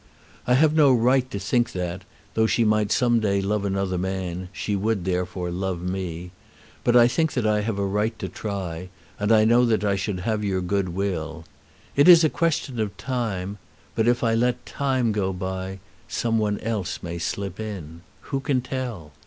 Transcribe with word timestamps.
I 0.47 0.55
have 0.55 0.73
no 0.73 0.91
right 0.95 1.29
to 1.29 1.37
think 1.37 1.73
that, 1.73 2.01
though 2.33 2.47
she 2.47 2.63
might 2.63 2.91
some 2.91 3.19
day 3.19 3.39
love 3.39 3.63
another 3.65 3.99
man, 3.99 4.49
she 4.51 4.75
would, 4.75 5.05
therefore, 5.05 5.51
love 5.51 5.83
me; 5.83 6.31
but 6.83 6.95
I 6.95 7.07
think 7.07 7.33
that 7.33 7.45
I 7.45 7.61
have 7.61 7.77
a 7.77 7.85
right 7.85 8.17
to 8.17 8.27
try, 8.27 8.89
and 9.19 9.31
I 9.31 9.45
know 9.45 9.63
that 9.63 9.83
I 9.83 9.95
should 9.95 10.21
have 10.21 10.43
your 10.43 10.59
good 10.61 10.89
will. 10.89 11.45
It 11.95 12.07
is 12.07 12.23
a 12.23 12.31
question 12.31 12.79
of 12.79 12.97
time, 12.97 13.59
but 13.93 14.07
if 14.07 14.23
I 14.23 14.33
let 14.33 14.65
time 14.65 15.11
go 15.11 15.31
by, 15.31 15.77
some 16.07 16.39
one 16.39 16.57
else 16.61 17.03
may 17.03 17.19
slip 17.19 17.59
in. 17.59 18.01
Who 18.21 18.39
can 18.39 18.61
tell? 18.61 19.11